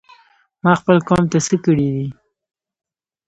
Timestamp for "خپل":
0.79-0.97